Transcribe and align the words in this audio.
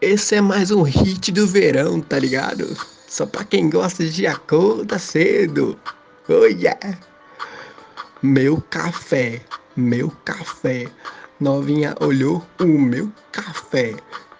Esse 0.00 0.36
é 0.36 0.40
mais 0.40 0.70
um 0.70 0.82
hit 0.82 1.32
do 1.32 1.44
verão, 1.44 2.00
tá 2.00 2.20
ligado? 2.20 2.76
Só 3.08 3.26
pra 3.26 3.42
quem 3.42 3.68
gosta 3.68 4.06
de 4.06 4.28
acorda 4.28 4.96
cedo. 4.96 5.76
Oh 6.28 6.44
yeah! 6.44 6.96
Meu 8.22 8.62
café, 8.70 9.40
meu 9.74 10.08
café. 10.24 10.86
Novinha 11.40 11.96
olhou 11.98 12.46
o 12.60 12.64
meu 12.64 13.12
café. 13.32 13.96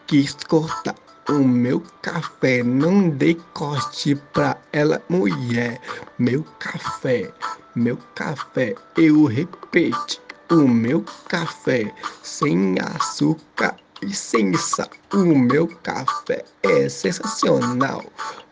Quis 0.07 0.33
cortar 0.47 0.95
o 1.29 1.41
meu 1.41 1.83
café. 2.03 2.63
Não 2.63 3.09
dei 3.09 3.37
corte 3.53 4.15
pra 4.33 4.57
ela, 4.73 5.03
mulher. 5.09 5.81
Meu 6.21 6.45
café, 6.61 7.33
meu 7.75 7.99
café. 8.15 8.77
Eu 8.97 9.25
repito, 9.25 10.23
o 10.53 10.69
meu 10.69 11.05
café. 11.29 11.93
Sem 12.23 12.77
açúcar 12.79 13.75
sal. 14.59 14.89
O 15.13 15.25
meu 15.25 15.67
café 15.83 16.45
é 16.63 16.89
sensacional. 16.89 18.05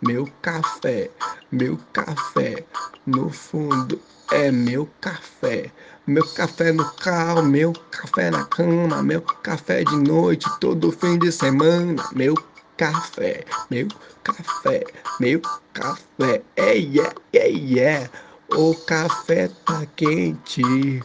Meu 0.03 0.27
café, 0.43 1.11
meu 1.53 1.79
café. 1.93 2.65
No 3.07 3.31
fundo 3.31 4.01
é 4.33 4.51
meu 4.51 4.89
café. 5.01 5.71
Meu 6.07 6.27
café 6.35 6.73
no 6.73 6.85
carro, 6.97 7.43
meu 7.43 7.73
café 7.91 8.31
na 8.31 8.45
cama, 8.45 9.03
meu 9.03 9.21
café 9.21 9.85
de 9.85 9.97
noite, 9.97 10.49
todo 10.61 10.93
fim 10.93 11.19
de 11.19 11.33
semana. 11.33 12.03
Meu 12.15 12.35
café, 12.77 13.45
meu 13.71 13.89
café, 14.23 14.85
meu 15.21 15.41
café. 15.73 16.43
É 16.57 16.73
yeah, 16.75 17.15
é 17.33 17.49
yeah. 17.49 18.11
O 18.53 18.75
café 18.87 19.49
tá 19.65 19.85
quente, 19.97 21.03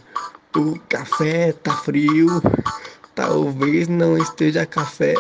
o 0.55 0.77
café 0.87 1.53
tá 1.53 1.75
frio. 1.77 2.41
Talvez 3.15 3.87
não 3.87 4.17
esteja 4.17 4.65
café. 4.65 5.15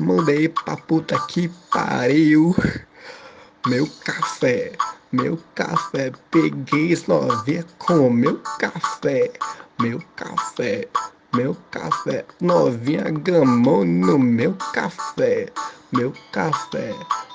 Mandei 0.00 0.48
pra 0.48 0.76
puta 0.76 1.18
que 1.26 1.48
pariu. 1.70 2.54
Meu 3.66 3.88
café, 4.04 4.72
meu 5.12 5.38
café. 5.54 6.12
Peguei 6.30 6.96
novinha 7.06 7.64
com 7.78 8.10
meu 8.10 8.40
café. 8.58 9.30
Meu 9.80 10.00
café, 10.16 10.88
meu 11.34 11.56
café. 11.70 12.24
Novinha 12.40 13.04
gamou 13.10 13.84
no 13.84 14.18
meu 14.18 14.54
café. 14.72 15.46
Meu 15.92 16.12
café, 16.32 16.94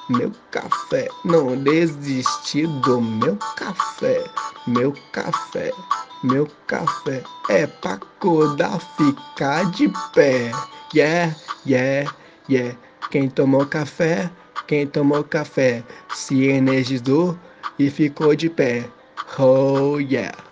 meu 0.10 0.32
café. 0.52 1.08
Não 1.24 1.56
desisti 1.58 2.68
do 2.68 3.02
meu 3.02 3.38
café. 3.56 4.24
Meu 4.68 4.94
café. 5.12 5.72
Meu 6.24 6.48
café 6.68 7.22
é 7.50 7.68
pra 7.68 7.96
acordar, 7.96 8.80
ficar 8.96 9.70
de 9.72 9.90
pé. 10.16 10.52
Yeah, 10.96 11.36
yeah, 11.68 12.10
yeah. 12.50 12.78
Quem 13.12 13.30
tomou 13.30 13.66
café, 13.66 14.32
quem 14.66 14.88
tomou 14.88 15.26
café 15.26 15.84
se 16.14 16.48
energizou 16.48 17.38
e 17.78 17.90
ficou 17.90 18.36
de 18.36 18.50
pé. 18.50 18.86
Oh 19.38 20.00
yeah. 20.00 20.44